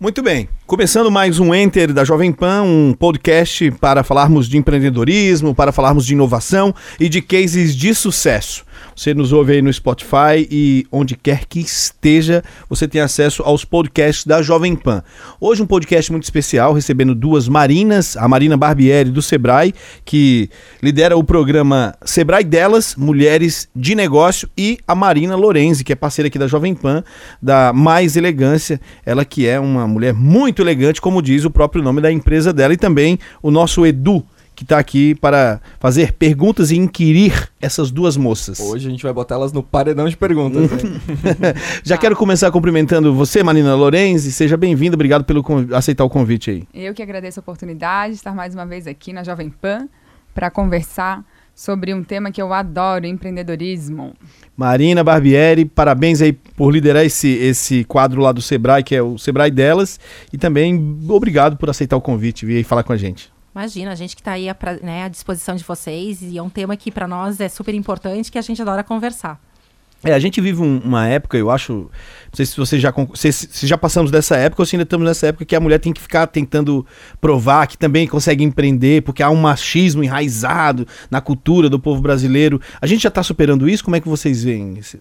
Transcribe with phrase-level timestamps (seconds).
[0.00, 0.48] Muito bem.
[0.66, 6.06] Começando mais um Enter da Jovem Pan, um podcast para falarmos de empreendedorismo, para falarmos
[6.06, 8.64] de inovação e de cases de sucesso.
[8.94, 13.64] Você nos ouve aí no Spotify e onde quer que esteja, você tem acesso aos
[13.64, 15.02] podcasts da Jovem Pan.
[15.40, 19.74] Hoje um podcast muito especial, recebendo duas Marinas, a Marina Barbieri do Sebrae,
[20.04, 20.50] que
[20.82, 26.28] lidera o programa Sebrae Delas, Mulheres de Negócio, e a Marina Lorenzi, que é parceira
[26.28, 27.02] aqui da Jovem Pan,
[27.40, 32.00] da Mais Elegância, ela que é uma mulher muito elegante, como diz o próprio nome
[32.00, 34.24] da empresa dela, e também o nosso Edu,
[34.60, 38.60] que está aqui para fazer perguntas e inquirir essas duas moças.
[38.60, 40.70] Hoje a gente vai botar elas no paredão de perguntas.
[41.82, 44.30] Já quero começar cumprimentando você, Marina Lorenzi.
[44.30, 45.42] Seja bem-vinda, obrigado pelo
[45.74, 46.68] aceitar o convite aí.
[46.74, 49.88] Eu que agradeço a oportunidade de estar mais uma vez aqui na Jovem Pan
[50.34, 51.24] para conversar
[51.54, 54.12] sobre um tema que eu adoro, empreendedorismo.
[54.54, 59.16] Marina Barbieri, parabéns aí por liderar esse, esse quadro lá do Sebrae, que é o
[59.16, 59.98] Sebrae delas,
[60.30, 63.32] e também obrigado por aceitar o convite e vir falar com a gente.
[63.54, 64.46] Imagina, a gente que está aí
[64.82, 68.30] né, à disposição de vocês e é um tema que para nós é super importante
[68.30, 69.40] que a gente adora conversar.
[70.02, 71.90] É, a gente vive um, uma época, eu acho, não
[72.32, 75.26] sei se você já se, se, já passamos dessa época ou se ainda estamos nessa
[75.26, 76.86] época que a mulher tem que ficar tentando
[77.20, 82.58] provar que também consegue empreender, porque há um machismo enraizado na cultura do povo brasileiro.
[82.80, 83.84] A gente já está superando isso?
[83.84, 84.78] Como é que vocês veem?
[84.78, 84.98] Esse...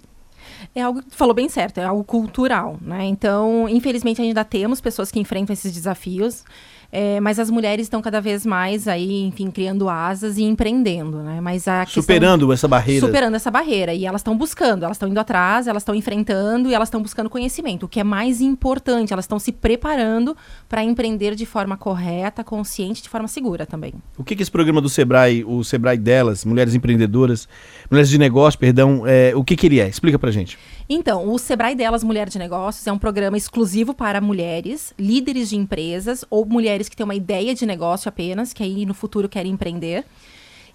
[0.75, 3.05] É algo que falou bem certo, é algo cultural, né?
[3.05, 6.43] Então, infelizmente ainda temos pessoas que enfrentam esses desafios.
[6.91, 11.39] É, mas as mulheres estão cada vez mais aí, enfim, criando asas e empreendendo, né?
[11.39, 13.05] Mas a superando questão, essa barreira.
[13.05, 13.93] Superando essa barreira.
[13.93, 17.29] E elas estão buscando, elas estão indo atrás, elas estão enfrentando e elas estão buscando
[17.29, 17.85] conhecimento.
[17.85, 20.35] O que é mais importante, elas estão se preparando
[20.67, 23.93] para empreender de forma correta, consciente, de forma segura também.
[24.17, 27.47] O que, que esse programa do Sebrae, o Sebrae delas, Mulheres Empreendedoras,
[27.89, 29.87] Mulheres de Negócio, perdão, é, o que, que ele é?
[29.87, 30.57] Explica pra gente.
[30.91, 35.55] Então, o Sebrae delas, Mulher de Negócios, é um programa exclusivo para mulheres, líderes de
[35.55, 39.51] empresas ou mulheres que têm uma ideia de negócio apenas, que aí no futuro querem
[39.51, 40.05] empreender.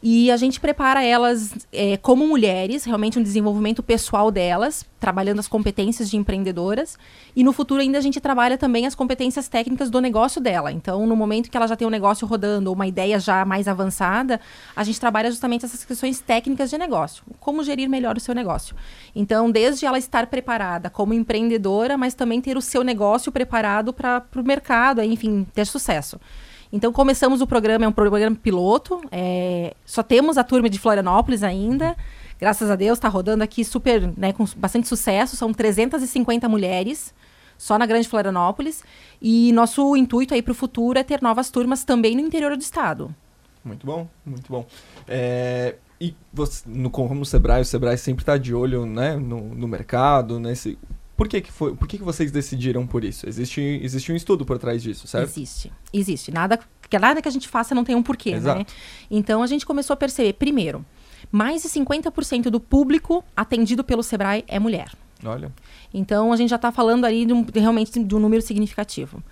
[0.06, 5.48] E a gente prepara elas é, como mulheres, realmente um desenvolvimento pessoal delas, trabalhando as
[5.48, 6.98] competências de empreendedoras.
[7.34, 10.70] E no futuro ainda a gente trabalha também as competências técnicas do negócio dela.
[10.70, 13.66] Então, no momento que ela já tem um negócio rodando ou uma ideia já mais
[13.66, 14.42] avançada,
[14.76, 17.24] a gente trabalha justamente essas questões técnicas de negócio.
[17.40, 18.76] Como gerir melhor o seu negócio.
[19.16, 24.22] Então, desde ela estar preparada como empreendedora, mas também ter o seu negócio preparado para
[24.36, 26.20] o mercado, enfim, ter sucesso.
[26.74, 29.00] Então começamos o programa, é um programa piloto.
[29.12, 31.96] É, só temos a turma de Florianópolis ainda.
[32.36, 35.36] Graças a Deus, está rodando aqui super, né, com bastante sucesso.
[35.36, 37.14] São 350 mulheres
[37.56, 38.82] só na Grande Florianópolis.
[39.22, 42.60] E nosso intuito aí para o futuro é ter novas turmas também no interior do
[42.62, 43.14] estado.
[43.64, 44.66] Muito bom, muito bom.
[45.06, 49.54] É, e você, no, como o Sebrae, o Sebrae sempre está de olho né, no,
[49.54, 50.76] no mercado, nesse
[51.16, 53.28] por que, que, foi, por que, que vocês decidiram por isso?
[53.28, 55.28] Existe, existe um estudo por trás disso, certo?
[55.28, 55.72] Existe.
[55.92, 56.32] Existe.
[56.32, 56.58] Nada
[56.88, 58.36] que, nada que a gente faça não tem um porquê, né?
[58.38, 58.58] Exato.
[58.58, 58.66] né?
[59.10, 60.84] Então a gente começou a perceber, primeiro,
[61.30, 64.90] mais de 50% do público atendido pelo Sebrae é mulher.
[65.24, 65.52] Olha.
[65.92, 69.22] Então a gente já está falando aí de um, realmente de um número significativo.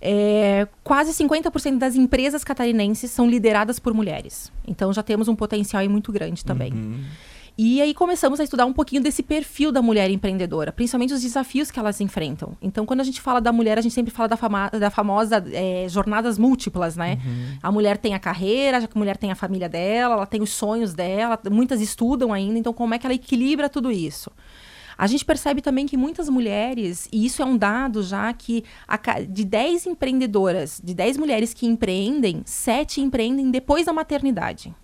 [0.00, 4.52] É, quase 50% das empresas catarinenses são lideradas por mulheres.
[4.66, 6.72] Então já temos um potencial muito grande também.
[6.72, 7.04] Uhum.
[7.58, 11.70] E aí começamos a estudar um pouquinho desse perfil da mulher empreendedora, principalmente os desafios
[11.70, 12.54] que elas enfrentam.
[12.60, 15.42] Então, quando a gente fala da mulher, a gente sempre fala da, fama, da famosa
[15.50, 17.18] é, jornadas múltiplas, né?
[17.24, 17.58] Uhum.
[17.62, 20.92] A mulher tem a carreira, a mulher tem a família dela, ela tem os sonhos
[20.92, 24.30] dela, muitas estudam ainda, então como é que ela equilibra tudo isso?
[24.98, 28.98] A gente percebe também que muitas mulheres, e isso é um dado já que a,
[29.20, 34.74] de 10 empreendedoras, de 10 mulheres que empreendem, 7 empreendem depois da maternidade.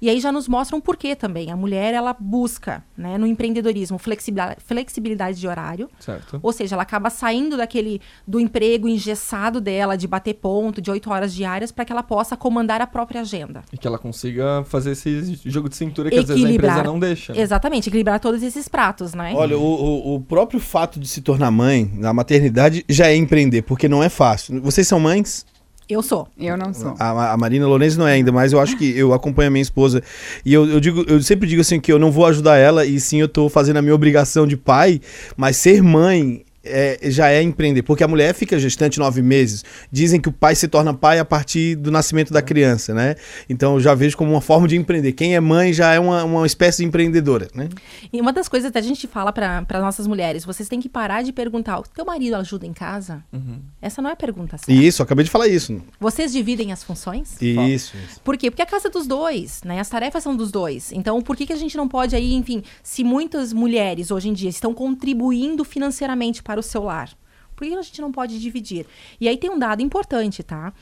[0.00, 1.50] E aí já nos mostra um porquê também.
[1.50, 5.88] A mulher, ela busca, né, no empreendedorismo, flexibilidade, flexibilidade de horário.
[5.98, 6.38] Certo.
[6.42, 11.10] Ou seja, ela acaba saindo daquele do emprego engessado dela, de bater ponto, de oito
[11.10, 13.62] horas diárias, para que ela possa comandar a própria agenda.
[13.72, 16.82] E que ela consiga fazer esse jogo de cintura que equilibrar, às vezes a empresa
[16.82, 17.32] não deixa.
[17.32, 17.40] Né?
[17.40, 19.32] Exatamente, equilibrar todos esses pratos, né?
[19.34, 23.88] Olha, o, o, próprio fato de se tornar mãe na maternidade já é empreender, porque
[23.88, 24.60] não é fácil.
[24.60, 25.46] Vocês são mães?
[25.88, 26.26] Eu sou.
[26.36, 26.94] Eu não sou.
[26.98, 29.62] A, a Marina Lourenço não é ainda, mas eu acho que eu acompanho a minha
[29.62, 30.02] esposa.
[30.44, 32.98] E eu, eu, digo, eu sempre digo assim que eu não vou ajudar ela, e
[32.98, 35.00] sim eu tô fazendo a minha obrigação de pai,
[35.36, 39.64] mas ser mãe é, já é empreender, porque a mulher fica gestante nove meses.
[39.90, 43.16] Dizem que o pai se torna pai a partir do nascimento da criança, né?
[43.48, 45.12] Então eu já vejo como uma forma de empreender.
[45.12, 47.68] Quem é mãe já é uma, uma espécie de empreendedora, né?
[48.12, 51.22] E uma das coisas que a gente fala para nossas mulheres, vocês têm que parar
[51.22, 53.24] de perguntar: o teu marido ajuda em casa?
[53.32, 53.60] Uhum.
[53.80, 54.72] Essa não é a pergunta certa.
[54.72, 55.80] Isso, acabei de falar isso.
[56.00, 57.40] Vocês dividem as funções?
[57.40, 58.20] Isso, isso.
[58.22, 58.50] Por quê?
[58.50, 59.80] Porque a casa é dos dois, né?
[59.80, 60.92] As tarefas são dos dois.
[60.92, 64.32] Então, por que, que a gente não pode aí, enfim, se muitas mulheres hoje em
[64.32, 67.10] dia estão contribuindo financeiramente para o seu lar,
[67.54, 68.86] Por que a gente não pode dividir?
[69.20, 70.72] E aí tem um dado importante, tá?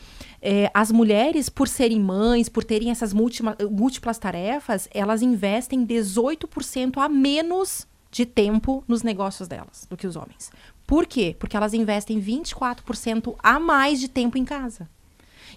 [0.42, 6.98] É, as mulheres, por serem mães, por terem essas múltiplas, múltiplas tarefas, elas investem 18%
[6.98, 10.50] a menos de tempo nos negócios delas do que os homens.
[10.86, 11.34] Por quê?
[11.38, 14.88] Porque elas investem 24% a mais de tempo em casa.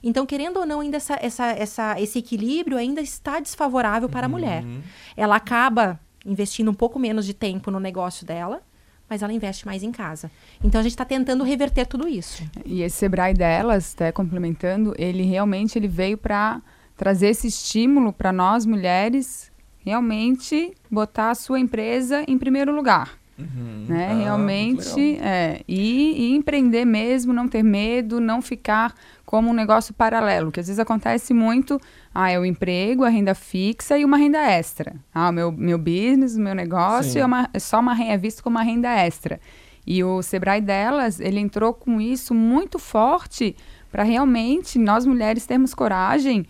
[0.02, 4.30] Então, querendo ou não, ainda essa, essa, essa, esse equilíbrio ainda está desfavorável para a
[4.30, 4.64] mulher.
[5.16, 8.62] Ela acaba investindo um pouco menos de tempo no negócio dela,
[9.10, 10.30] mas ela investe mais em casa.
[10.64, 12.44] Então a gente está tentando reverter tudo isso.
[12.66, 16.62] E esse Sebrae delas, até complementando, ele realmente ele veio para
[16.96, 23.18] trazer esse estímulo para nós mulheres realmente botar a sua empresa em primeiro lugar.
[23.38, 23.86] Uhum.
[23.88, 24.10] Né?
[24.12, 25.62] Ah, realmente, é.
[25.68, 28.94] E, e empreender mesmo, não ter medo, não ficar
[29.26, 31.80] como um negócio paralelo, que às vezes acontece muito,
[32.16, 34.96] ah, é o emprego, a renda fixa e uma renda extra.
[35.14, 37.20] Ah, o meu, meu business, o meu negócio Sim.
[37.20, 39.40] é, uma, é só uma renda, é visto como uma renda extra.
[39.86, 43.56] E o Sebrae delas, ele entrou com isso muito forte
[43.92, 46.46] para realmente nós mulheres termos coragem,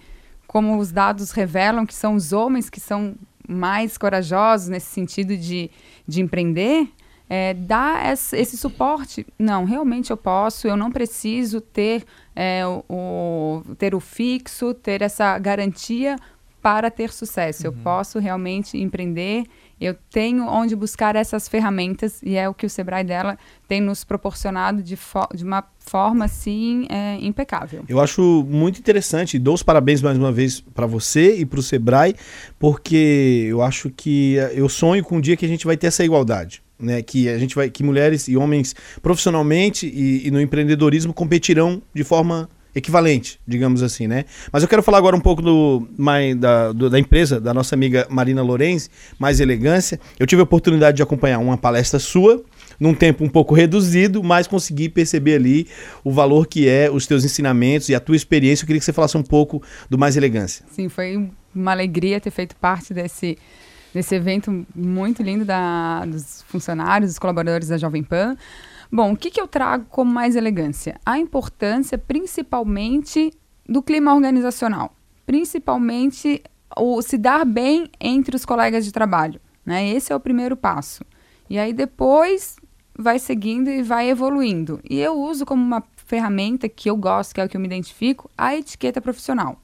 [0.48, 3.16] como os dados revelam que são os homens que são
[3.48, 5.72] mais corajosos nesse sentido de,
[6.08, 6.88] de empreender,
[7.30, 9.26] é, dar esse, suporte.
[9.38, 12.06] Não, realmente eu posso, eu não preciso ter,
[12.36, 16.16] é, o, o- ter o fixo, ter essa garantia
[16.62, 17.66] para ter sucesso.
[17.68, 19.46] Eu posso realmente empreender,
[19.80, 23.38] eu tenho onde buscar essas ferramentas e é o que o Sebrae dela
[23.68, 27.84] tem nos proporcionado de, fo- de uma forma, assim, é, impecável.
[27.88, 31.60] Eu acho muito interessante e dou os parabéns mais uma vez para você e para
[31.60, 32.16] o Sebrae,
[32.58, 35.88] porque eu acho que eh, eu sonho com um dia que a gente vai ter
[35.88, 36.62] essa igualdade.
[36.80, 41.82] Né, que a gente vai, que mulheres e homens profissionalmente e, e no empreendedorismo competirão
[41.92, 42.48] de forma
[42.78, 44.26] equivalente, digamos assim, né?
[44.52, 47.76] Mas eu quero falar agora um pouco do, mai- da, do- da empresa da nossa
[47.76, 48.90] amiga Marina Lorenzi,
[49.20, 50.00] mais elegância.
[50.20, 52.44] Eu tive a oportunidade de acompanhar uma palestra sua
[52.80, 55.68] num tempo um pouco reduzido, mas consegui perceber ali
[56.04, 58.64] o valor que é os teus ensinamentos e a tua experiência.
[58.64, 60.64] Eu queria que você falasse um pouco do mais elegância.
[60.72, 63.36] Sim, foi uma alegria ter feito parte desse,
[63.94, 68.38] desse evento muito lindo da, dos funcionários, dos colaboradores da Jovem Pan.
[68.92, 71.00] Bom, o que, que eu trago como mais elegância?
[71.06, 73.32] A importância, principalmente,
[73.68, 74.96] do clima organizacional.
[75.26, 76.42] Principalmente,
[76.78, 79.42] o se dar bem entre os colegas de trabalho.
[79.66, 79.90] Né?
[79.90, 81.04] Esse é o primeiro passo.
[81.50, 82.58] E aí depois
[82.98, 84.80] vai seguindo e vai evoluindo.
[84.90, 87.68] E eu uso como uma ferramenta que eu gosto, que é o que eu me
[87.68, 89.62] identifico, a etiqueta profissional.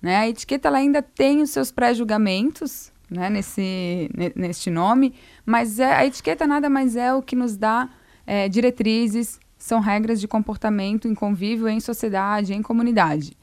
[0.00, 0.16] Né?
[0.16, 5.14] A etiqueta ela ainda tem os seus pré-julgamentos né, nesse, ne- neste nome,
[5.44, 7.88] mas é, a etiqueta nada mais é o que nos dá
[8.26, 13.36] é, diretrizes, são regras de comportamento em convívio em sociedade, em comunidade.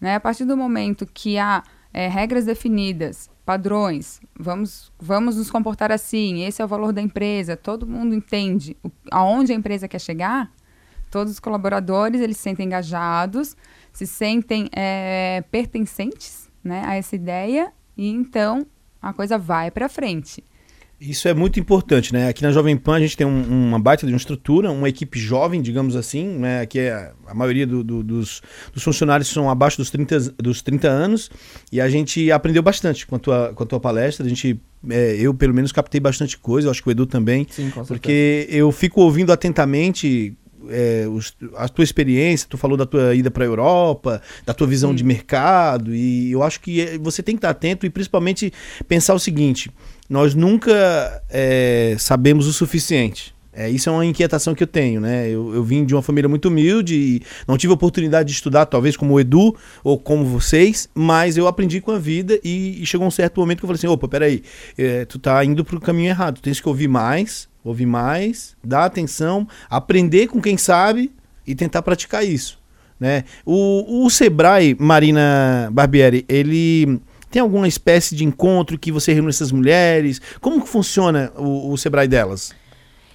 [0.00, 0.14] Né?
[0.14, 6.44] A partir do momento que há é, regras definidas, padrões, vamos, vamos nos comportar assim,
[6.44, 10.50] esse é o valor da empresa, todo mundo entende o, aonde a empresa quer chegar,
[11.10, 13.56] todos os colaboradores eles se sentem engajados,
[13.92, 18.66] se sentem é, pertencentes né, a essa ideia e então
[19.00, 20.42] a coisa vai para frente.
[21.00, 22.28] Isso é muito importante, né?
[22.28, 25.18] Aqui na Jovem Pan a gente tem um- uma baita de uma estrutura, uma equipe
[25.18, 26.60] jovem, digamos assim, né?
[26.60, 28.40] Aqui é a maioria do- do- dos,
[28.72, 31.30] dos funcionários são abaixo dos 30, dos 30 anos
[31.70, 34.24] e a gente aprendeu bastante com a tua, com a tua palestra.
[34.24, 34.58] A gente,
[34.88, 37.84] é, eu pelo menos captei bastante coisa, eu acho que o Edu também, Sim, com
[37.84, 37.86] certeza.
[37.88, 40.34] porque eu fico ouvindo atentamente
[40.70, 44.66] é, os- a tua experiência, tu falou da tua ida para a Europa, da tua
[44.66, 48.50] visão de mercado, e eu acho que é, você tem que estar atento e principalmente
[48.88, 49.70] pensar o seguinte:
[50.08, 53.34] nós nunca é, sabemos o suficiente.
[53.56, 55.28] É, isso é uma inquietação que eu tenho, né?
[55.28, 58.96] Eu, eu vim de uma família muito humilde e não tive oportunidade de estudar, talvez
[58.96, 63.06] como o Edu ou como vocês, mas eu aprendi com a vida e, e chegou
[63.06, 64.42] um certo momento que eu falei assim: opa, peraí,
[64.76, 68.86] é, tu tá indo pro caminho errado, tu tens que ouvir mais, ouvir mais, dar
[68.86, 71.12] atenção, aprender com quem sabe
[71.46, 72.58] e tentar praticar isso.
[72.98, 73.24] Né?
[73.44, 77.00] O, o Sebrae, Marina Barbieri, ele
[77.34, 80.20] tem alguma espécie de encontro que você reúne essas mulheres?
[80.40, 82.54] Como que funciona o, o Sebrae delas?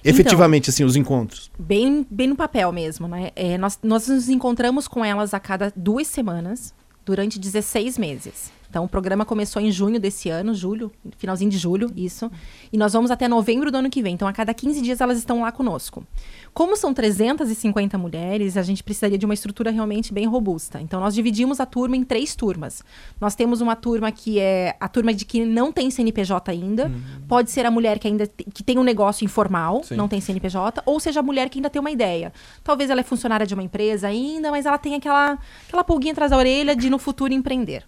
[0.04, 1.50] Efetivamente, assim, os encontros.
[1.58, 3.30] Bem, bem no papel mesmo, né?
[3.34, 8.52] É, nós, nós nos encontramos com elas a cada duas semanas, durante 16 meses.
[8.68, 12.30] Então, o programa começou em junho desse ano, julho, finalzinho de julho, isso.
[12.70, 14.14] E nós vamos até novembro do ano que vem.
[14.14, 16.06] Então, a cada 15 dias elas estão lá conosco.
[16.52, 20.80] Como são 350 mulheres, a gente precisaria de uma estrutura realmente bem robusta.
[20.80, 22.82] Então, nós dividimos a turma em três turmas.
[23.20, 26.90] Nós temos uma turma que é a turma de que não tem CNPJ ainda.
[27.28, 29.96] Pode ser a mulher que ainda que tem um negócio informal, Sim.
[29.96, 32.32] não tem CNPJ, ou seja a mulher que ainda tem uma ideia.
[32.64, 36.30] Talvez ela é funcionária de uma empresa ainda, mas ela tem aquela, aquela pulguinha atrás
[36.30, 37.84] da orelha de no futuro empreender.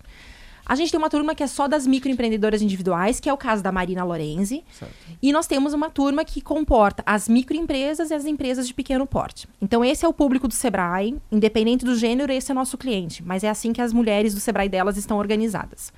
[0.72, 3.62] A gente tem uma turma que é só das microempreendedoras individuais, que é o caso
[3.62, 4.64] da Marina Lorenzi.
[4.72, 4.94] Certo.
[5.20, 9.46] E nós temos uma turma que comporta as microempresas e as empresas de pequeno porte.
[9.60, 13.22] Então, esse é o público do Sebrae, independente do gênero, esse é nosso cliente.
[13.22, 15.92] Mas é assim que as mulheres do Sebrae delas estão organizadas.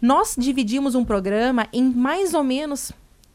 [0.00, 2.92] Nós dividimos um programa em mais ou menos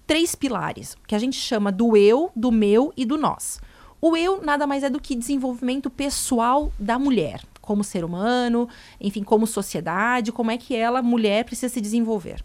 [0.07, 3.61] três pilares, que a gente chama do eu, do meu e do nós.
[4.01, 8.67] O eu nada mais é do que desenvolvimento pessoal da mulher, como ser humano,
[8.99, 12.43] enfim, como sociedade, como é que ela, mulher, precisa se desenvolver.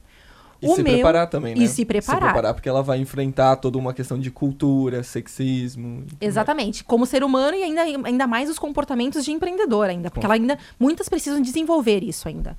[0.61, 1.62] E O se meu- preparar também, né?
[1.64, 2.18] e se preparar.
[2.20, 6.04] Se preparar, porque ela vai enfrentar toda uma questão de cultura, sexismo.
[6.18, 10.35] Exatamente, como ser humano e ainda, ainda mais os comportamentos de empreendedor ainda, porque ela
[10.35, 12.56] ainda muitas precisam desenvolver isso ainda.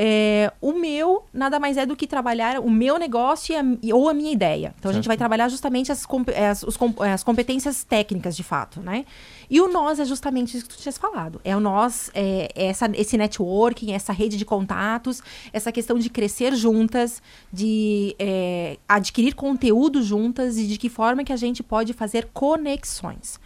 [0.00, 4.14] É, o meu nada mais é do que trabalhar o meu negócio a- ou a
[4.14, 4.72] minha ideia.
[4.78, 5.08] Então a gente Certo.
[5.08, 9.04] vai trabalhar justamente as, compe- as, os com- as competências técnicas de fato, né?
[9.50, 11.40] E o nós é justamente isso que tu tinhas falado.
[11.44, 15.20] É o nós, é, é essa, esse networking, essa rede de contatos,
[15.52, 17.20] essa questão de crescer juntas,
[17.52, 23.40] de é, adquirir conteúdo juntas e de que forma que a gente pode fazer conexões.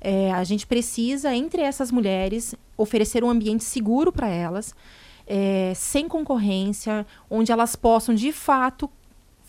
[0.00, 4.74] É, a gente precisa, entre essas mulheres, oferecer um ambiente seguro para elas,
[5.26, 8.90] é, sem concorrência, onde elas possam, de fato,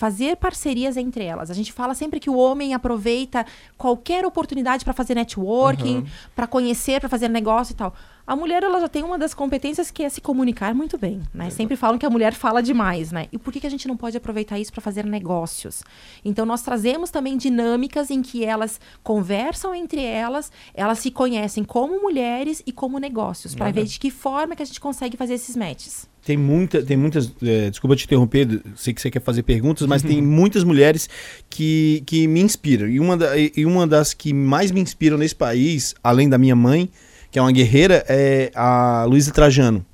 [0.04, 1.50] fazer parcerias entre elas.
[1.50, 3.46] A gente fala sempre que o homem aproveita
[3.78, 6.06] qualquer oportunidade para fazer networking, Uhum.
[6.36, 7.94] para conhecer, para fazer negócio e tal.
[8.28, 11.50] A mulher ela já tem uma das competências que é se comunicar muito bem, né?
[11.50, 13.28] Sempre falam que a mulher fala demais, né?
[13.32, 15.84] E por que, que a gente não pode aproveitar isso para fazer negócios?
[16.24, 22.02] Então nós trazemos também dinâmicas em que elas conversam entre elas, elas se conhecem como
[22.02, 25.56] mulheres e como negócios, para ver de que forma que a gente consegue fazer esses
[25.56, 26.12] matches.
[26.26, 27.32] Tem, muita, tem muitas.
[27.44, 31.10] é, desculpa te interromper, sei que você quer fazer perguntas, mas tem muitas mulheres
[31.50, 32.88] que, que me inspiram.
[32.88, 36.56] E uma, da- e- uma das que mais me inspiram nesse país, além da minha
[36.56, 36.90] mãe,
[37.30, 39.86] que é uma guerreira, é a Luísa Trajano.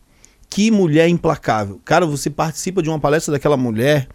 [0.49, 1.79] Que mulher implacável.
[1.83, 4.07] Cara, você participa de uma palestra daquela mulher.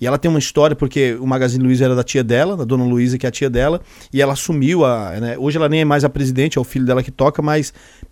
[0.00, 2.84] E ela tem uma história, porque o Magazine Luiza era da tia dela, da dona
[2.84, 5.10] Luísa, que é a tia dela, e ela assumiu a.
[5.20, 7.70] né, hoje ela nem é mais a presidente, é o filho dela que toca, mas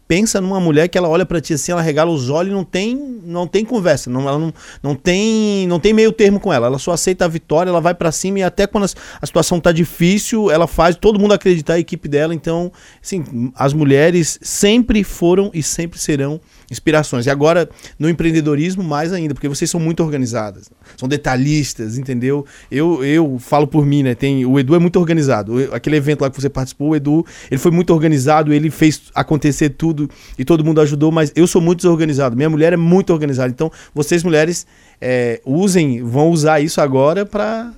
[0.08, 2.64] pensa numa mulher que ela olha pra ti assim, ela regala os olhos e não
[2.64, 6.66] tem, não tem conversa, não, ela não, não, tem, não tem meio termo com ela.
[6.66, 9.60] Ela só aceita a vitória, ela vai pra cima e até quando as- a situação
[9.60, 12.34] tá difícil, ela faz todo mundo acreditar a equipe dela.
[12.34, 12.72] Então,
[13.02, 17.26] assim, as mulheres sempre foram e sempre serão inspirações.
[17.26, 22.46] E agora, no empreendedorismo, mais ainda, porque vocês são muito organizadas, são detalhistas, entendeu?
[22.70, 24.14] Eu, eu falo por mim, né?
[24.14, 25.54] Tem, o Edu é muito organizado.
[25.72, 29.70] Aquele evento lá que você participou, o Edu, ele foi muito organizado, ele fez acontecer
[29.70, 29.97] tudo
[30.38, 32.36] e todo mundo ajudou, mas eu sou muito desorganizado.
[32.36, 33.50] Minha mulher é muito organizada.
[33.50, 34.66] Então, vocês mulheres
[35.00, 37.72] é, usem, vão usar isso agora para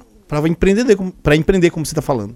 [0.48, 0.84] empreender,
[1.22, 2.34] para empreender como você está falando.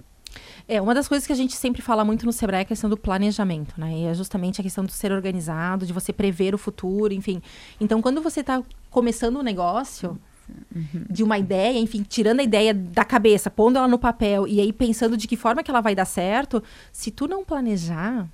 [0.66, 2.88] É, uma das coisas que a gente sempre fala muito no Sebrae é a questão
[2.88, 3.92] do planejamento, né?
[3.98, 7.42] E é justamente a questão do ser organizado, de você prever o futuro, enfim.
[7.78, 10.18] Então, quando você está começando um negócio,
[11.10, 14.72] de uma ideia, enfim, tirando a ideia da cabeça, pondo ela no papel e aí
[14.72, 16.62] pensando de que forma que ela vai dar certo,
[16.92, 18.28] se tu não planejar,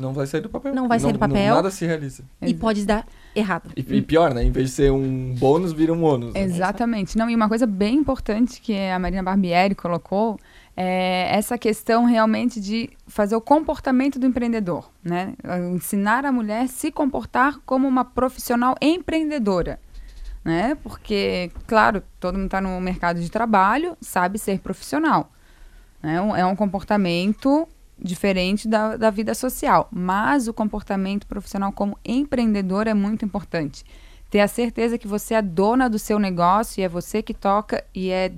[0.00, 0.74] Não vai sair do papel.
[0.74, 1.54] Não vai sair do papel.
[1.54, 2.24] nada se realiza.
[2.42, 3.70] e pode dar errado.
[3.76, 4.42] E, e pior, né?
[4.42, 6.34] Em vez de ser um bônus, vira um ônus.
[6.34, 6.40] né?
[6.42, 7.16] Exatamente.
[7.18, 10.38] Não, e uma coisa bem importante que a Marina Barbieri colocou
[10.76, 15.34] é essa questão realmente de fazer o comportamento do empreendedor, né?
[15.74, 19.78] Ensinar a mulher a se comportar como uma profissional empreendedora,
[20.44, 20.76] né?
[20.82, 25.30] Porque, claro, todo mundo está no mercado de trabalho, sabe ser profissional,
[26.02, 26.18] né?
[26.20, 27.68] Um- É um comportamento
[28.02, 33.84] diferente da, da vida social, mas o comportamento profissional como empreendedor é muito importante
[34.30, 37.84] ter a certeza que você é dona do seu negócio e é você que toca
[37.92, 38.32] e é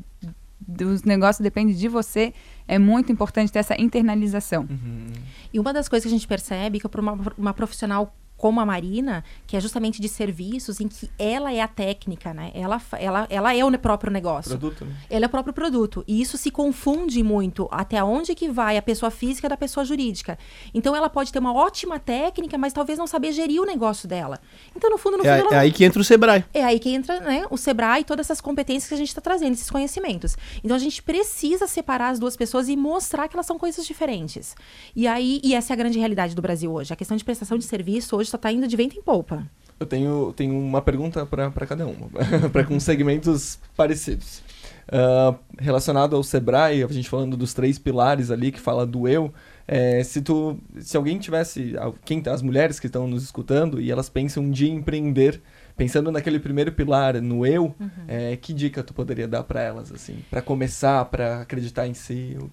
[0.66, 2.32] dos negócios depende de você,
[2.66, 4.62] é muito importante ter essa internalização.
[4.62, 5.08] Uhum.
[5.52, 8.66] E uma das coisas que a gente percebe que para uma, uma profissional como a
[8.66, 12.50] Marina, que é justamente de serviços, em que ela é a técnica, né?
[12.54, 14.58] Ela, ela, ela é o próprio negócio.
[14.58, 14.96] Produto, né?
[15.08, 16.02] Ele é o próprio produto.
[16.08, 20.36] E isso se confunde muito até onde que vai a pessoa física da pessoa jurídica.
[20.74, 24.40] Então ela pode ter uma ótima técnica, mas talvez não saber gerir o negócio dela.
[24.74, 26.44] Então, no fundo, no fundo, É, ela é aí que entra o Sebrae.
[26.52, 29.20] é aí que entra né, o Sebrae e todas essas competências que a gente está
[29.20, 30.36] trazendo, esses conhecimentos.
[30.64, 34.56] Então a gente precisa separar as duas pessoas e mostrar que elas são coisas diferentes.
[34.96, 36.92] E aí, e essa é a grande realidade do Brasil hoje.
[36.92, 39.46] A questão de prestação de serviço hoje só está indo de vento em polpa.
[39.78, 42.08] Eu tenho, tenho uma pergunta para cada uma,
[42.52, 44.42] para com segmentos parecidos.
[44.90, 49.32] Ah, relacionado ao Sebrae, a gente falando dos três pilares ali que fala do eu,
[49.66, 51.74] é, se tu, se alguém tivesse,
[52.04, 55.40] quem, as mulheres que estão nos escutando e elas pensam de empreender,
[55.76, 57.74] pensando naquele primeiro pilar, no eu,
[58.08, 62.36] é, que dica tu poderia dar para elas assim, para começar, para acreditar em si?
[62.40, 62.50] O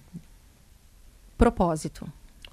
[1.36, 2.06] Propósito.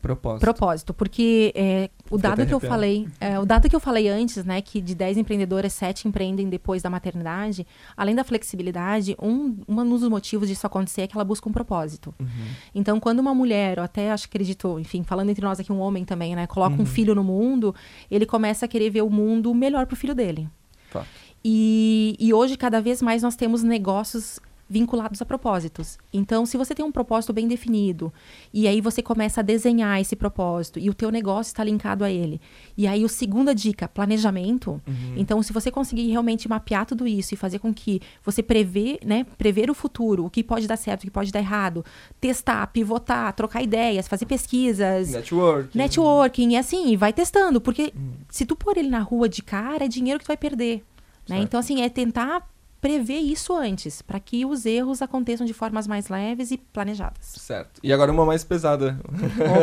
[0.07, 0.41] Propósito.
[0.41, 4.07] Propósito, porque é, o Fica dado que eu falei, é, o dado que eu falei
[4.07, 9.57] antes, né, que de 10 empreendedoras, 7 empreendem depois da maternidade, além da flexibilidade, um,
[9.67, 12.15] um dos motivos disso acontecer é que ela busca um propósito.
[12.19, 12.27] Uhum.
[12.73, 15.79] Então, quando uma mulher, ou até acho que acredito, enfim, falando entre nós aqui, um
[15.79, 17.75] homem também, né, coloca um filho no mundo,
[18.09, 20.47] ele começa a querer ver o mundo melhor pro filho dele.
[20.89, 21.07] Fato.
[21.43, 25.97] E, e hoje, cada vez mais, nós temos negócios vinculados a propósitos.
[26.11, 28.11] Então, se você tem um propósito bem definido,
[28.53, 32.11] e aí você começa a desenhar esse propósito, e o teu negócio está linkado a
[32.11, 32.41] ele.
[32.77, 34.81] E aí, a segunda dica, planejamento.
[35.15, 39.25] Então, se você conseguir realmente mapear tudo isso e fazer com que você prevê, né,
[39.37, 41.85] prever o futuro, o que pode dar certo, o que pode dar errado,
[42.19, 45.77] testar, pivotar, trocar ideias, fazer pesquisas, Network.
[45.77, 47.93] networking, e assim, vai testando, porque
[48.29, 50.83] se tu pôr ele na rua de cara, é dinheiro que tu vai perder.
[51.27, 51.39] Né?
[51.39, 52.47] Então, assim, é tentar
[52.79, 57.25] prever isso antes, para que os erros aconteçam de formas mais leves e planejadas.
[57.37, 57.79] Certo.
[57.83, 58.99] E agora uma mais pesada.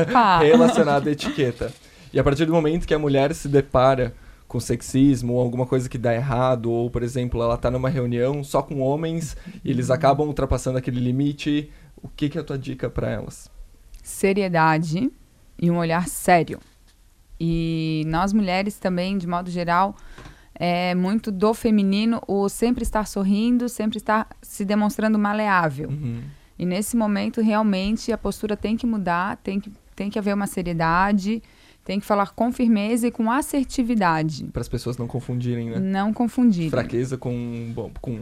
[0.02, 0.38] Opa!
[0.44, 1.73] relacionada à etiqueta.
[2.12, 4.14] E a partir do momento que a mulher se depara
[4.47, 8.44] com sexismo ou alguma coisa que dá errado, ou, por exemplo, ela tá numa reunião
[8.44, 12.59] só com homens e eles acabam ultrapassando aquele limite, o que, que é a tua
[12.59, 13.52] dica para elas?
[14.04, 15.11] seriedade
[15.61, 16.61] e um olhar sério.
[17.40, 19.97] E nós mulheres também, de modo geral,
[20.54, 25.88] é muito do feminino o sempre estar sorrindo, sempre estar se demonstrando maleável.
[25.88, 26.23] Uhum.
[26.58, 30.46] E nesse momento, realmente, a postura tem que mudar, tem que, tem que haver uma
[30.46, 31.42] seriedade,
[31.84, 34.44] tem que falar com firmeza e com assertividade.
[34.44, 35.78] Para as pessoas não confundirem, né?
[35.78, 36.70] Não confundir.
[36.70, 38.20] Fraqueza com, bom, com.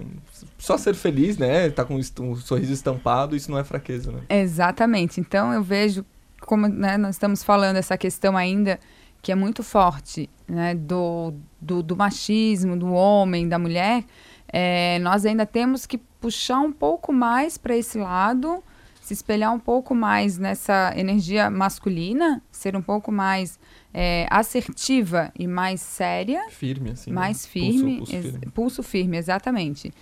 [0.58, 1.70] Só ser feliz, né?
[1.70, 4.20] Tá com um sorriso estampado, isso não é fraqueza, né?
[4.28, 5.20] Exatamente.
[5.20, 6.04] Então eu vejo,
[6.40, 8.80] como né, nós estamos falando, essa questão ainda
[9.22, 14.04] que é muito forte né, do, do, do machismo, do homem, da mulher,
[14.52, 18.62] é, nós ainda temos que puxar um pouco mais para esse lado,
[19.00, 23.58] se espelhar um pouco mais nessa energia masculina, ser um pouco mais
[23.94, 27.10] é, assertiva e mais séria Firme, assim.
[27.10, 27.14] né?
[27.16, 28.46] mais Pulso- firme, pulso ex- firme.
[28.52, 29.92] pulso firme, exatamente,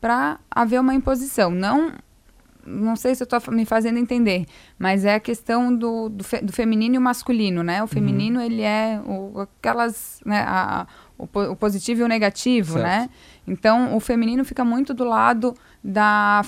[0.00, 1.50] para haver uma imposição.
[1.50, 1.92] Não,
[2.66, 4.46] não sei se eu estou me fazendo entender,
[4.78, 7.82] mas é a questão do, do, fe- do feminino e o masculino, né?
[7.82, 10.86] O feminino ele é o, aquelas, né, a-
[11.18, 12.84] o, o positivo e o negativo, Certo.
[12.84, 13.10] né?
[13.46, 16.42] Então o feminino fica muito do lado da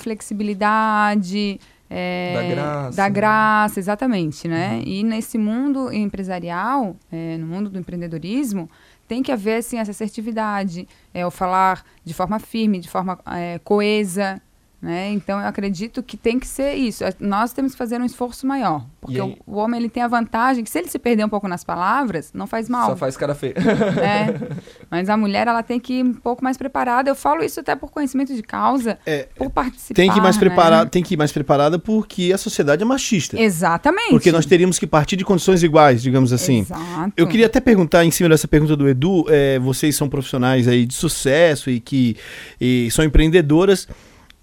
[0.55, 1.59] flexibilidade.
[1.89, 3.09] é, Da graça, da né?
[3.09, 4.75] graça, exatamente, né?
[4.75, 4.83] Uhum.
[4.85, 8.69] E nesse mundo empresarial, é, no mundo do empreendedorismo,
[9.07, 13.19] tem que haver assim, essa assertividade, é, o falar de forma firme, de forma
[13.63, 14.41] coesa.
[14.81, 15.11] Né?
[15.11, 17.03] Então, eu acredito que tem que ser isso.
[17.03, 18.85] É, Nós temos que fazer um esforço maior.
[19.01, 21.47] Porque o, o homem ele tem a vantagem que, se ele se perder um pouco
[21.47, 22.89] nas palavras, não faz mal.
[22.91, 23.55] Só faz cara feia.
[23.55, 24.27] né?
[24.91, 27.09] Mas a mulher ela tem que ir um pouco mais preparada.
[27.09, 29.95] Eu falo isso até por conhecimento de causa, É, por participar.
[29.95, 30.39] tem que ir mais né?
[30.39, 33.39] preparada, tem que ir mais preparada porque a sociedade é machista.
[33.39, 34.09] Exatamente.
[34.11, 36.59] Porque nós teríamos que partir de condições iguais, digamos assim.
[36.59, 37.13] Exato.
[37.17, 40.85] Eu queria até perguntar, em cima dessa pergunta do Edu, é, vocês são profissionais aí
[40.85, 42.15] de sucesso e que
[42.59, 43.87] e são empreendedoras.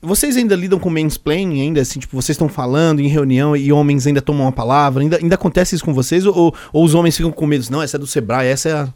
[0.04, 4.04] Vocês ainda lidam com mansplaining, ainda assim, tipo, vocês estão falando em reunião e homens
[4.04, 5.00] ainda tomam a palavra?
[5.00, 6.26] Ainda, ainda acontece isso com vocês?
[6.26, 7.64] Ou, ou os homens ficam com medo?
[7.70, 8.88] Não, essa é do Sebrae, essa é a...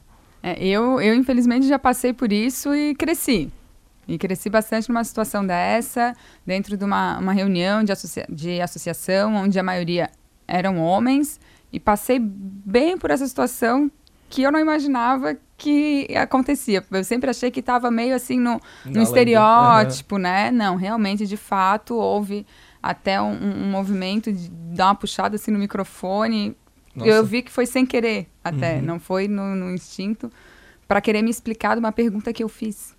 [0.43, 3.49] É, eu, eu, infelizmente, já passei por isso e cresci.
[4.09, 6.13] E cresci bastante numa situação dessa,
[6.45, 10.11] dentro de uma, uma reunião de, associa de associação, onde a maioria
[10.47, 11.39] eram homens,
[11.73, 13.89] e passei bem por essa situação
[14.29, 16.85] que eu não imaginava que acontecia.
[16.91, 20.51] Eu sempre achei que estava meio assim no, no estereótipo, né?
[20.51, 22.47] Não, realmente, de fato, houve
[22.83, 26.57] até um, um- um movimento de dar uma puxada assim no microfone.
[26.95, 27.11] Nossa.
[27.11, 28.83] Eu vi que foi sem querer, até, Uhum.
[28.83, 30.31] não foi no, no instinto,
[30.89, 32.95] para querer me explicar de uma pergunta que eu fiz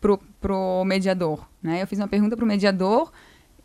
[0.00, 1.82] pro, pro mediador, né?
[1.82, 3.10] Eu fiz uma pergunta pro mediador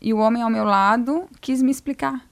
[0.00, 2.24] e o homem ao meu lado quis me explicar.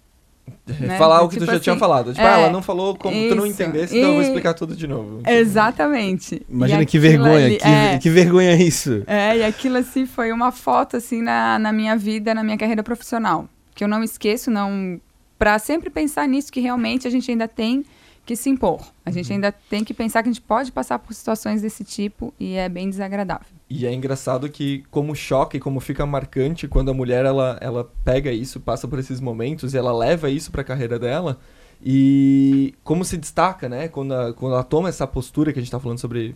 [0.80, 0.96] Né?
[0.98, 2.12] Falar o que Tipo tu já tinha assim, falado.
[2.12, 4.26] Tipo, é, ah, ela não falou como tu não isso, entendesse, então eu vou e-
[4.26, 5.20] explicar tudo de novo.
[5.26, 6.42] Exatamente.
[6.48, 7.98] Imagina E que vergonha, ali- que, é.
[7.98, 9.02] que vergonha isso.
[9.06, 12.82] É, e aquilo assim foi uma foto assim na, na minha vida, na minha carreira
[12.82, 15.00] profissional, que eu não esqueço, não
[15.38, 17.84] para sempre pensar nisso que realmente a gente ainda tem
[18.24, 18.80] que se impor.
[19.04, 19.34] A gente Uhum.
[19.34, 22.68] ainda tem que pensar que a gente pode passar por situações desse tipo e é
[22.68, 23.46] bem desagradável.
[23.74, 27.90] E é engraçado que como choca e como fica marcante quando a mulher ela, ela
[28.04, 31.38] pega isso, passa por esses momentos e ela leva isso pra carreira dela
[31.84, 33.88] e como se destaca, né?
[33.88, 36.34] Quando, a- quando ela toma essa postura que a gente tá falando sobre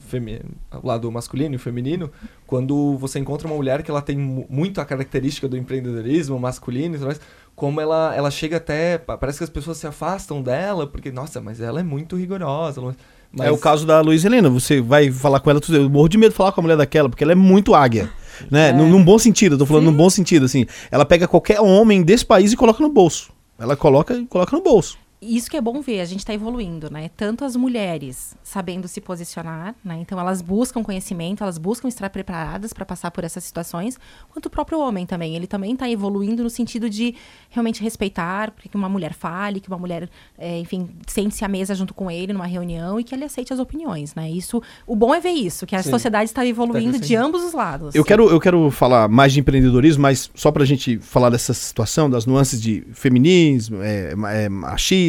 [0.82, 2.10] o lado masculino e feminino,
[2.46, 6.94] quando você encontra uma mulher que ela tem mu- muito a característica do empreendedorismo masculino
[6.94, 7.20] e tudo mais,
[7.54, 8.98] como ela, ela chega até.
[8.98, 12.80] pa- Parece que as pessoas se afastam dela, porque, nossa, mas ela é muito rigorosa.
[12.80, 12.96] ela-
[13.36, 14.48] Mas, É o caso da Luiz Helena.
[14.48, 17.08] Você vai falar com ela, eu morro de medo de falar com a mulher daquela,
[17.08, 18.10] porque ela é muito águia.
[18.50, 18.70] Né?
[18.70, 18.72] É.
[18.72, 19.90] Num, num bom sentido, eu tô falando Sim.
[19.90, 20.66] num bom sentido, assim.
[20.90, 23.30] Ela pega qualquer homem desse país e coloca no bolso.
[23.58, 24.98] Ela coloca e coloca no bolso.
[25.20, 27.10] Isso que é bom ver, a gente está evoluindo, né?
[27.16, 29.98] Tanto as mulheres sabendo se posicionar, né?
[30.00, 33.98] Então elas buscam conhecimento, elas buscam estar preparadas para passar por essas situações,
[34.30, 35.34] quanto o próprio homem também.
[35.34, 37.14] Ele também está evoluindo no sentido de
[37.48, 41.94] realmente respeitar, que uma mulher fale, que uma mulher, é, enfim, sente-se à mesa junto
[41.94, 44.30] com ele numa reunião e que ele aceite as opiniões, né?
[44.30, 45.90] Isso, o bom é ver isso, que a Sim.
[45.90, 47.94] sociedade está evoluindo Tá de ambos os lados.
[47.94, 52.10] Eu quero, eu quero falar mais de empreendedorismo, mas só pra gente falar dessa situação,
[52.10, 55.05] das nuances de feminismo, é, é, machismo,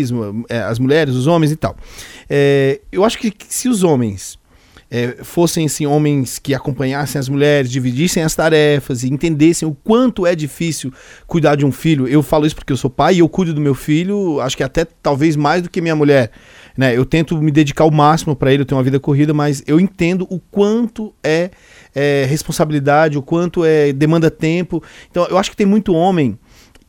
[0.50, 1.76] é, as mulheres, os homens e tal.
[2.30, 4.38] É, eu acho que, se os homens
[4.90, 10.26] é, fossem assim, homens que acompanhassem as mulheres, dividissem as tarefas e entendessem o quanto
[10.26, 10.94] é difícil
[11.26, 12.08] cuidar de um filho.
[12.08, 14.64] Eu falo isso porque eu sou pai e eu cuido do meu filho, acho que
[14.64, 16.32] até talvez mais do que minha mulher.
[16.78, 16.96] Né?
[16.96, 19.80] Eu tento me dedicar ao máximo para ele, eu tenho uma vida corrida, mas eu
[19.80, 21.50] entendo o quanto é,
[21.94, 24.82] é responsabilidade, o quanto é demanda tempo.
[25.10, 26.38] Então eu acho que tem muito homem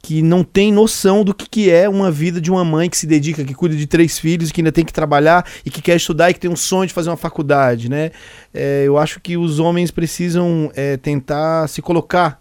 [0.02, 3.06] que não tem noção do que, que é uma vida de uma mãe que se
[3.06, 6.30] dedica, que cuida de três filhos, que ainda tem que trabalhar e que quer estudar
[6.30, 8.10] e que tem um sonho de fazer uma faculdade, né?
[8.54, 12.40] É, eu acho que os homens precisam é, tentar se colocar,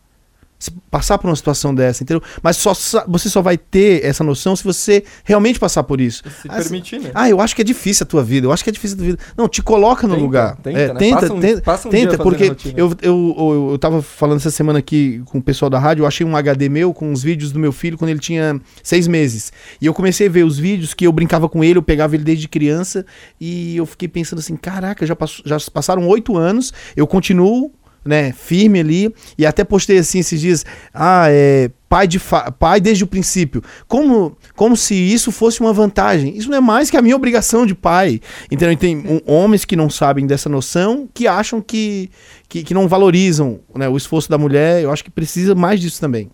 [0.89, 2.21] passar por uma situação dessa, entendeu?
[2.41, 2.73] Mas só,
[3.07, 6.23] você só vai ter essa noção se você realmente passar por isso.
[6.41, 7.11] Se Ah, permitir, né?
[7.13, 8.97] Ah, eu acho que é difícil a tua vida, eu acho que é difícil a
[8.97, 9.19] tua vida.
[9.37, 10.55] Não, te coloca no Tenta, lugar.
[10.57, 10.99] tenta, É, né?
[10.99, 14.49] tenta, Passa um- tenta, passa um tenta, porque eu, eu, eu, eu tava falando essa
[14.51, 17.51] semana aqui com o pessoal da rádio, eu achei um HD meu com os vídeos
[17.51, 19.51] do meu filho quando ele tinha seis meses.
[19.79, 22.23] E eu comecei a ver os vídeos que eu brincava com ele, eu pegava ele
[22.23, 23.05] desde criança,
[23.39, 25.15] e eu fiquei pensando assim, caraca, já,
[25.45, 27.71] já passaram oito anos, eu continuo,
[28.07, 32.19] né, firme ali, e até postei assim esses dias, ah, é, pai, de
[32.59, 33.61] pai desde o princípio.
[33.87, 36.35] Como, como se isso fosse uma vantagem.
[36.37, 38.19] Isso não é mais que a minha obrigação de pai.
[38.51, 38.75] Entendeu?
[38.77, 42.09] Tem um- homens que não sabem dessa noção, que acham que,
[42.49, 44.81] que, que não valorizam né, o esforço da mulher.
[44.83, 46.29] Eu acho que precisa mais disso também.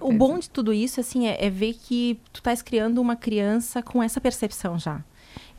[0.00, 3.82] O bom de tudo isso, assim, é, é ver que tu estás criando uma criança
[3.82, 5.02] com essa percepção já.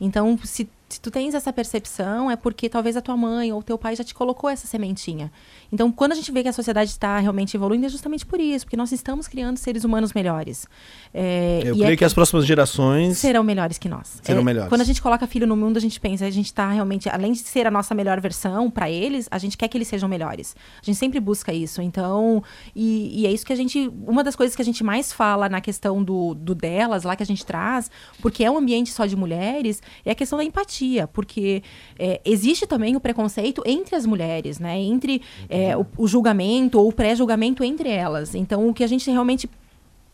[0.00, 3.78] Então, se, se tu tens essa percepção, é porque talvez a tua mãe ou teu
[3.78, 5.30] pai já te colocou essa sementinha.
[5.72, 8.64] Então, quando a gente vê que a sociedade está realmente evoluindo, é justamente por isso,
[8.66, 10.66] porque nós estamos criando seres humanos melhores.
[11.14, 13.18] É, Eu e creio é que as próximas gerações.
[13.18, 14.20] serão melhores que nós.
[14.22, 14.68] Serão É, melhores.
[14.68, 17.32] Quando a gente coloca filho no mundo, a gente pensa, a gente está realmente, além
[17.32, 20.56] de ser a nossa melhor versão para eles, a gente quer que eles sejam melhores.
[20.82, 21.80] A gente sempre busca isso.
[21.80, 22.42] Então,
[22.74, 25.48] e, e é isso que a gente, uma das coisas que a gente mais fala
[25.48, 29.06] na questão do, do delas, lá que a gente traz, porque é um ambiente só
[29.06, 30.79] de mulheres, é a questão da empatia,
[31.12, 31.62] porque
[31.98, 34.78] é, existe também o preconceito entre as mulheres, né?
[34.78, 38.34] Entre é, o, o julgamento ou o pré-julgamento entre elas.
[38.34, 39.48] Então, o que a gente realmente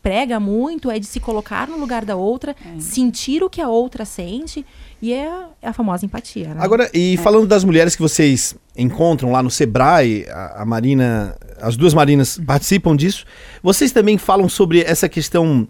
[0.01, 4.05] prega muito é de se colocar no lugar da outra, sentir o que a outra
[4.05, 4.65] sente,
[5.01, 5.29] e é,
[5.61, 6.55] é a famosa empatia, né?
[6.59, 11.75] Agora, e falando das mulheres que vocês encontram lá no Sebrae, a, a Marina, as
[11.75, 13.25] duas Marinas participam disso,
[13.61, 15.67] vocês também falam sobre essa questão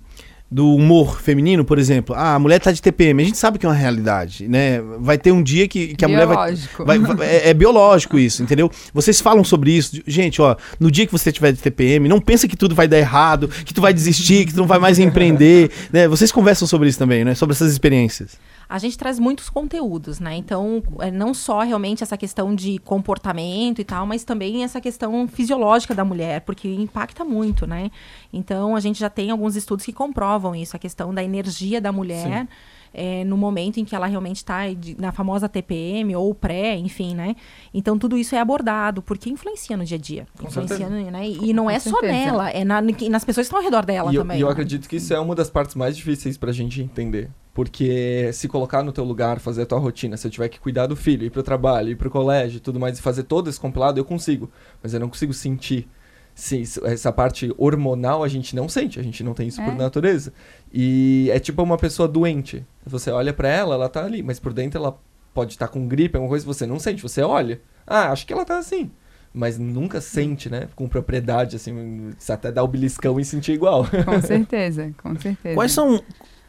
[0.50, 2.16] do humor feminino, por exemplo.
[2.16, 4.82] Ah, a mulher tá de TPM, a gente sabe que é uma realidade, né?
[5.00, 6.86] Vai ter um dia que, que a mulher vai, Biológico.
[6.86, 8.72] vai- vai- é, é biológico isso, entendeu?
[8.94, 10.02] Vocês falam sobre isso.
[10.08, 12.98] Gente, ó, no dia que você tiver de TPM, não pensa que tudo vai dar
[12.98, 16.08] errado, que tu vai desistir, que tu não vai mais empreender, né?
[16.08, 17.36] Vocês conversam sobre isso também, né?
[17.36, 18.38] Sobre essas experiências.
[18.70, 20.36] A gente traz muitos conteúdos, né?
[20.36, 25.28] Então, é, não só realmente essa questão de comportamento e tal, mas também essa questão
[25.28, 27.90] fisiológica da mulher, porque impacta muito, né?
[28.32, 31.92] Então, a gente já tem alguns estudos que comprovam isso, a questão da energia da
[31.92, 32.48] mulher.
[32.94, 34.62] é, no momento em que ela realmente está
[34.98, 37.36] na famosa TPM ou pré, enfim, né?
[37.74, 40.26] Então tudo isso é abordado, porque influencia no dia a dia.
[40.40, 41.28] Com influencia, no- né?
[41.30, 42.14] E não é só certeza.
[42.14, 44.38] nela, é na- nas pessoas que estão ao redor dela E eu, também.
[44.38, 44.54] e eu né?
[44.54, 47.30] acredito que isso é uma das partes mais difíceis pra gente entender.
[47.58, 50.86] Porque se colocar no teu lugar, fazer a tua rotina, se eu tiver que cuidar
[50.86, 53.60] do filho, ir pro trabalho, ir pro colégio e tudo mais, e fazer todo esse
[53.60, 54.48] compilado, eu consigo.
[54.84, 55.88] Mas eu não consigo sentir.
[56.36, 59.72] Se, se- essa parte hormonal a gente não sente, a gente não tem isso por
[59.74, 59.76] É.
[59.76, 60.32] natureza.
[60.72, 62.64] E é tipo uma pessoa doente.
[62.86, 64.96] Você olha pra ela, ela tá ali, mas por dentro ela
[65.34, 67.02] pode estar com gripe, alguma coisa que você não sente.
[67.02, 68.92] Você olha, ah, acho que ela tá assim.
[69.34, 70.68] Mas nunca sente, né?
[70.76, 73.84] Com propriedade, assim, se até dar o beliscão e sentir igual.
[74.06, 75.56] Com certeza, com certeza.
[75.56, 76.00] Quais são.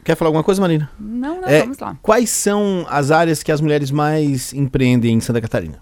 [0.03, 0.89] Quer falar alguma coisa, Marina?
[0.99, 1.97] Não, não, É, vamos lá.
[2.01, 5.81] Quais são as áreas que as mulheres mais empreendem em Santa Catarina?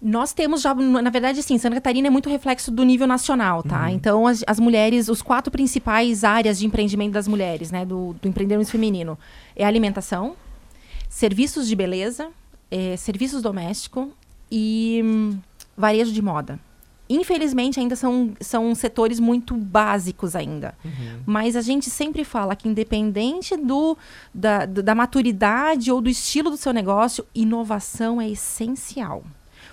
[0.00, 3.90] Nós temos já, na verdade, assim, Santa Catarina é muito reflexo do nível nacional, tá?
[3.90, 8.28] Então, as, as mulheres, os quatro principais áreas de empreendimento das mulheres, né, do, do
[8.28, 9.18] empreendedorismo feminino,
[9.56, 10.36] é alimentação,
[11.08, 12.28] serviços de beleza,
[12.70, 14.06] é, serviços domésticos
[14.52, 15.38] e hum,
[15.76, 16.60] varejo de moda.
[17.08, 20.74] Infelizmente, ainda são, são setores muito básicos ainda.
[21.24, 23.96] Mas a gente sempre fala que, independente do,
[24.34, 29.24] da, da maturidade ou do estilo do seu negócio, inovação é essencial.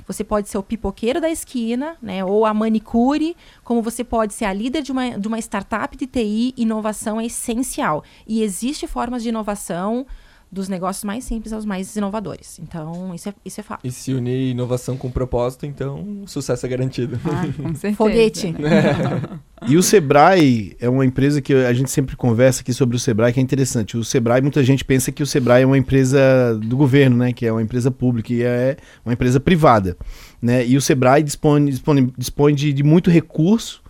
[0.08, 2.24] Você pode ser o pipoqueiro da esquina, né?
[2.24, 6.06] Ou a manicure, como você pode ser a líder de uma, de uma startup de
[6.06, 8.04] TI, inovação é essencial.
[8.28, 10.06] E existe formas de inovação
[10.52, 12.60] dos negócios mais simples aos mais inovadores.
[12.60, 13.86] Então, isso é, isso é fato.
[13.86, 17.20] E se unir inovação com propósito, então o sucesso é garantido.
[17.26, 17.96] Ah, com certeza.
[17.96, 18.56] Foguete.
[19.68, 23.34] E o Sebrae é uma empresa que a gente sempre conversa aqui sobre o Sebrae,
[23.34, 23.98] que é interessante.
[23.98, 27.34] O Sebrae, muita gente pensa que o Sebrae é uma empresa do governo, né?
[27.34, 29.98] Que é uma empresa pública e é uma empresa privada.
[30.42, 30.68] Né?
[30.68, 33.82] E o Sebrae dispõe, dispõe, dispõe de, de muito recurso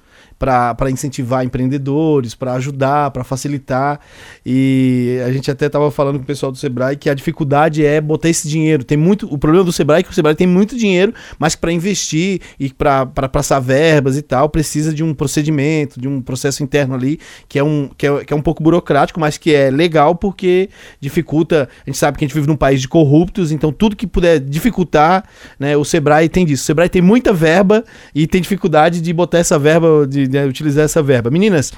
[0.45, 3.99] para incentivar empreendedores, para ajudar, para facilitar.
[4.45, 7.99] E a gente até estava falando com o pessoal do Sebrae que a dificuldade é
[7.99, 8.83] botar esse dinheiro.
[8.83, 11.71] Tem muito, o problema do Sebrae é que o Sebrae tem muito dinheiro, mas para
[11.71, 16.93] investir e para passar verbas e tal, precisa de um procedimento, de um processo interno
[16.93, 20.13] ali, que é, um, que, é, que é um pouco burocrático, mas que é legal
[20.13, 21.67] porque dificulta.
[21.85, 24.39] A gente sabe que a gente vive num país de corruptos, então tudo que puder
[24.39, 25.23] dificultar,
[25.59, 26.61] né, o Sebrae tem disso.
[26.63, 30.85] O Sebrae tem muita verba e tem dificuldade de botar essa verba de né, utilizar
[30.85, 31.29] essa verba.
[31.29, 31.73] Meninas,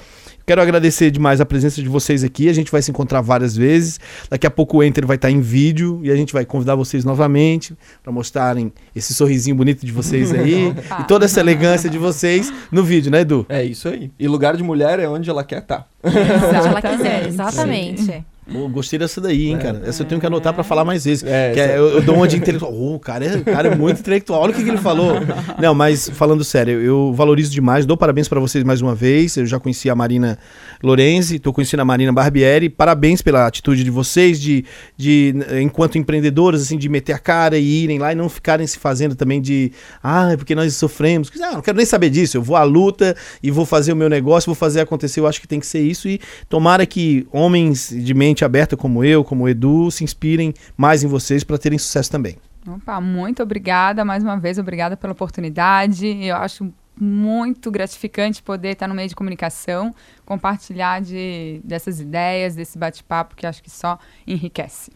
[0.45, 2.49] quero agradecer demais a presença de vocês aqui.
[2.49, 3.99] A gente vai se encontrar várias vezes.
[4.29, 7.05] Daqui a pouco o Enter vai estar em vídeo e a gente vai convidar vocês
[7.05, 12.51] novamente para mostrarem esse sorrisinho bonito de vocês aí e toda essa elegância de vocês
[12.71, 13.45] no vídeo, né, Edu?
[13.49, 14.11] É isso aí.
[14.19, 15.79] E lugar de mulher é onde ela quer estar.
[15.79, 15.87] Tá.
[16.03, 18.03] Onde ela quiser, exatamente.
[18.03, 18.25] Sim.
[18.51, 19.81] Pô, gostei dessa daí, hein, é, cara.
[19.85, 21.23] Essa eu tenho que anotar para falar mais vezes.
[21.23, 22.73] É, é, eu, eu, dou uma de intelectual.
[22.73, 24.41] Oh, o cara é, cara é muito intelectual.
[24.41, 25.15] Olha o que, que ele falou.
[25.59, 27.85] Não, mas falando sério, eu valorizo demais.
[27.85, 29.35] Dou parabéns para vocês mais uma vez.
[29.35, 30.39] Eu já conheci a Marina
[30.81, 32.69] Lorenzi, tô conhecendo a Marina Barbieri.
[32.69, 34.63] Parabéns pela atitude de vocês, de,
[34.95, 38.79] de enquanto empreendedoras, assim, de meter a cara e irem lá e não ficarem se
[38.79, 39.73] fazendo também de.
[40.01, 41.29] Ah, é porque nós sofremos.
[41.35, 42.37] Não, não quero nem saber disso.
[42.37, 45.19] Eu vou à luta e vou fazer o meu negócio, vou fazer acontecer.
[45.19, 46.07] Eu acho que tem que ser isso.
[46.07, 50.53] E tomara que homens de mente mente aberta como eu, como o Edu, se inspirem
[50.75, 52.37] mais em vocês para terem sucesso também.
[52.67, 56.05] Opa, muito obrigada mais uma vez, obrigada pela oportunidade.
[56.05, 59.93] Eu acho muito gratificante poder estar no meio de comunicação,
[60.25, 64.91] compartilhar de, dessas ideias, desse bate-papo que acho que só enriquece.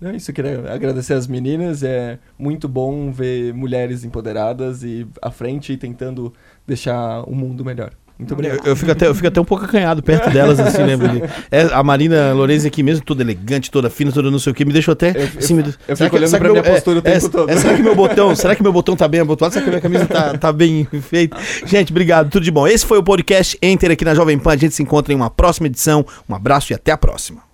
[0.00, 1.82] Não, isso, eu queria agradecer as meninas.
[1.82, 6.32] É muito bom ver mulheres empoderadas e à frente e tentando
[6.66, 7.92] deixar o mundo melhor.
[8.18, 8.58] Muito obrigado.
[8.64, 10.82] Eu, eu, fico até, eu fico até um pouco acanhado perto delas, assim?
[10.82, 10.96] Né,
[11.52, 14.64] é, a Marina Lorenzi aqui mesmo, toda elegante, toda fina, toda não sei o que,
[14.64, 15.10] me deixou até.
[15.10, 17.50] Eu, assim, eu, me, eu fico olhando pra minha postura é, o tempo é, todo.
[17.50, 19.54] É, será que meu botão, será que meu botão tá bem abotoado?
[19.54, 21.36] Será que minha camisa tá, tá bem feita?
[21.64, 22.66] Gente, obrigado, tudo de bom.
[22.66, 24.52] Esse foi o podcast Enter aqui na Jovem Pan.
[24.52, 26.04] A gente se encontra em uma próxima edição.
[26.28, 27.47] Um abraço e até a próxima.